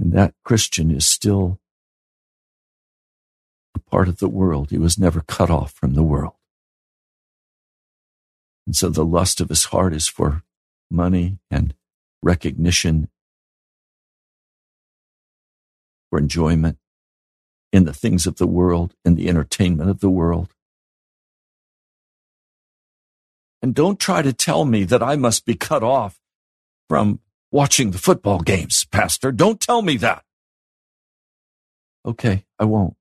[0.00, 1.60] And that Christian is still
[3.74, 4.70] a part of the world.
[4.70, 6.36] He was never cut off from the world.
[8.66, 10.42] And so the lust of his heart is for
[10.90, 11.74] money and
[12.22, 13.10] recognition
[16.08, 16.78] for enjoyment
[17.70, 20.54] in the things of the world, in the entertainment of the world.
[23.60, 26.18] And don't try to tell me that I must be cut off
[26.88, 27.20] from
[27.50, 29.32] watching the football games, Pastor.
[29.32, 30.24] Don't tell me that.
[32.06, 32.94] Okay, I won't.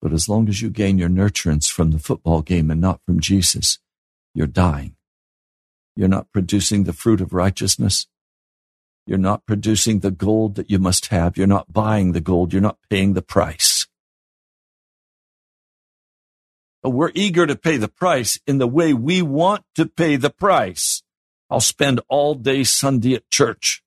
[0.00, 3.18] But as long as you gain your nurturance from the football game and not from
[3.18, 3.80] Jesus,
[4.34, 4.94] you're dying.
[5.96, 8.06] You're not producing the fruit of righteousness.
[9.06, 11.36] You're not producing the gold that you must have.
[11.36, 12.52] You're not buying the gold.
[12.52, 13.67] You're not paying the price.
[16.88, 21.02] We're eager to pay the price in the way we want to pay the price.
[21.50, 23.82] I'll spend all day Sunday at church.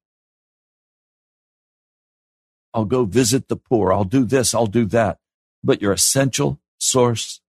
[2.73, 3.93] I'll go visit the poor.
[3.93, 4.55] I'll do this.
[4.55, 5.19] I'll do that.
[5.63, 7.41] But your essential source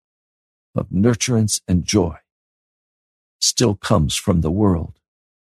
[0.75, 2.17] of nurturance and joy
[3.41, 4.99] still comes from the world,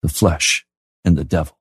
[0.03, 0.67] the flesh,
[1.05, 1.59] and the devil.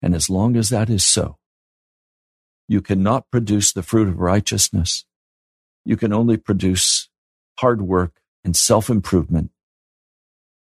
[0.00, 1.38] And as long as that is so,
[2.68, 5.04] you cannot produce the fruit of righteousness.
[5.88, 7.08] You can only produce
[7.60, 9.52] hard work and self improvement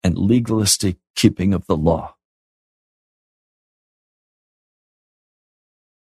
[0.04, 2.16] and legalistic keeping of the law.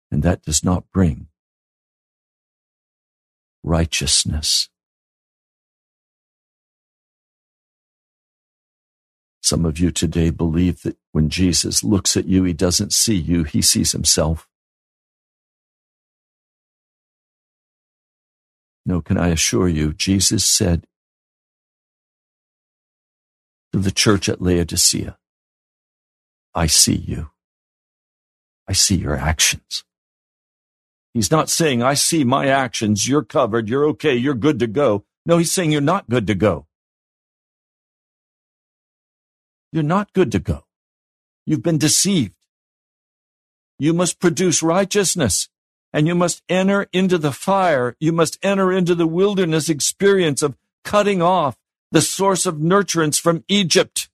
[0.10, 1.28] And that does not bring
[3.64, 4.70] righteousness.
[9.44, 13.44] Some of you today believe that when Jesus looks at you, he doesn't see you,
[13.44, 14.48] he sees himself.
[18.86, 20.86] No, can I assure you, Jesus said
[23.72, 25.18] to the church at Laodicea,
[26.54, 27.30] I see you.
[28.68, 29.84] I see your actions.
[31.14, 33.08] He's not saying, I see my actions.
[33.08, 33.68] You're covered.
[33.68, 34.16] You're okay.
[34.16, 35.06] You're good to go.
[35.26, 36.68] No, he's saying you're not good to go.
[39.72, 40.66] You're not good to go.
[41.46, 42.36] You've been deceived.
[43.78, 45.50] You must produce righteousness
[45.94, 47.96] and you must enter into the fire.
[48.00, 51.58] You must enter into the wilderness experience of cutting off
[51.92, 54.10] the source of nurturance from Egypt.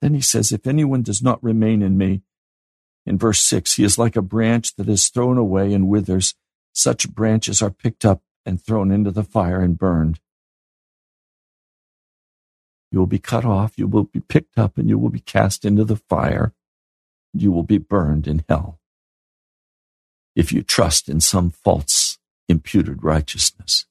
[0.00, 2.22] Then he says, If anyone does not remain in me,
[3.06, 6.34] in verse 6, he is like a branch that is thrown away and withers.
[6.72, 10.20] Such branches are picked up and thrown into the fire and burned.
[12.90, 15.64] You will be cut off, you will be picked up, and you will be cast
[15.64, 16.52] into the fire.
[17.32, 18.80] You will be burned in hell.
[20.34, 22.18] If you trust in some false
[22.48, 23.86] imputed righteousness,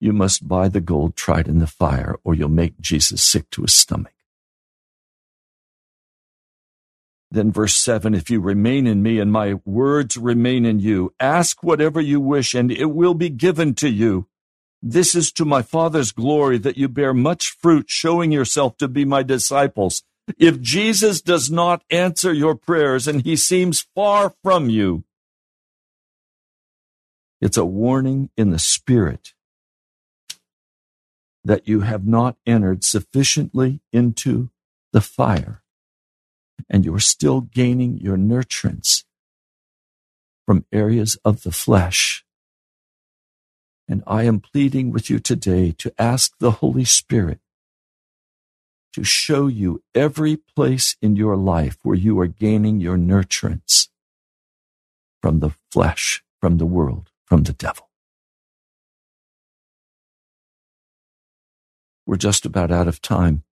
[0.00, 3.62] you must buy the gold tried in the fire, or you'll make Jesus sick to
[3.62, 4.12] his stomach.
[7.30, 11.62] Then, verse 7 If you remain in me and my words remain in you, ask
[11.62, 14.26] whatever you wish, and it will be given to you.
[14.82, 19.04] This is to my Father's glory that you bear much fruit, showing yourself to be
[19.04, 20.02] my disciples.
[20.38, 25.04] If Jesus does not answer your prayers and he seems far from you,
[27.40, 29.34] it's a warning in the spirit
[31.44, 34.50] that you have not entered sufficiently into
[34.92, 35.62] the fire
[36.70, 39.04] and you are still gaining your nurturance
[40.46, 42.24] from areas of the flesh.
[43.88, 47.40] And I am pleading with you today to ask the Holy Spirit
[48.92, 53.88] to show you every place in your life where you are gaining your nurturance
[55.20, 57.88] from the flesh, from the world, from the devil.
[62.06, 63.44] We're just about out of time.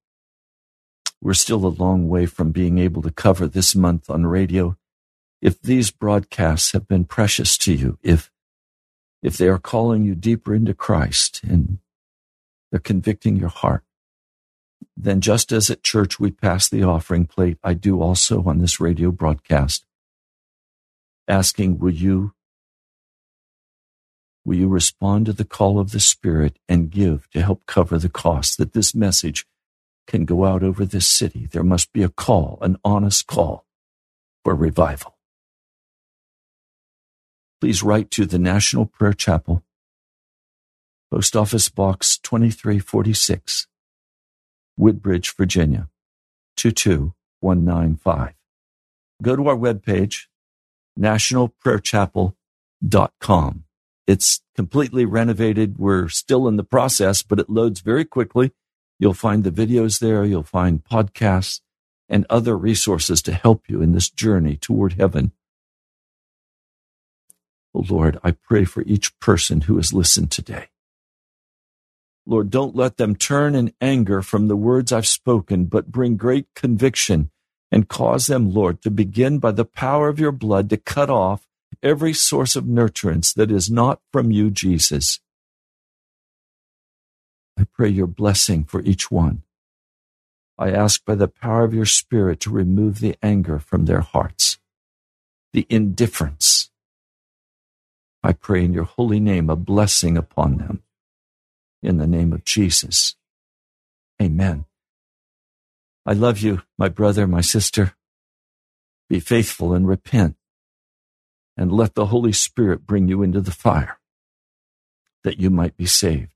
[1.23, 4.77] We're still a long way from being able to cover this month on radio.
[5.41, 8.31] If these broadcasts have been precious to you, if
[9.23, 11.79] if they are calling you deeper into Christ and
[12.71, 13.85] they're convicting your heart,
[14.97, 18.81] then just as at church we pass the offering plate, I do also on this
[18.81, 19.85] radio broadcast,
[21.27, 22.35] asking, will you,
[24.45, 28.09] will you respond to the call of the Spirit and give to help cover the
[28.09, 29.47] cost that this message
[30.07, 31.47] can go out over this city?
[31.51, 33.65] There must be a call, an honest call
[34.45, 35.17] for revival.
[37.61, 39.63] Please write to the National Prayer Chapel,
[41.11, 43.67] Post Office Box 2346,
[44.81, 45.89] Woodbridge, Virginia
[46.57, 48.35] 22195.
[49.23, 50.29] Go to our webpage,
[50.99, 53.65] nationalprayerchapel.com.
[54.07, 55.79] It's completely renovated.
[55.79, 58.53] We're still in the process, but it loads very quickly.
[58.99, 60.25] You'll find the videos there.
[60.25, 61.61] You'll find podcasts
[62.09, 65.33] and other resources to help you in this journey toward heaven.
[67.75, 70.70] Oh Lord, I pray for each person who has listened today.
[72.31, 76.47] Lord, don't let them turn in anger from the words I've spoken, but bring great
[76.55, 77.31] conviction
[77.73, 81.49] and cause them, Lord, to begin by the power of your blood to cut off
[81.83, 85.19] every source of nurturance that is not from you, Jesus.
[87.59, 89.43] I pray your blessing for each one.
[90.57, 94.59] I ask by the power of your Spirit to remove the anger from their hearts,
[95.53, 96.71] the indifference,
[98.23, 100.83] I pray in your holy name a blessing upon them.
[101.83, 103.17] In the name of Jesus.
[104.21, 104.67] Amen.
[106.05, 107.95] I love you, my brother, my sister.
[109.09, 110.37] Be faithful and repent,
[111.57, 113.99] and let the Holy Spirit bring you into the fire
[115.25, 116.33] that you might be saved.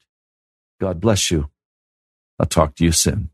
[0.80, 1.50] God bless you.
[2.38, 3.30] I'll talk to you soon.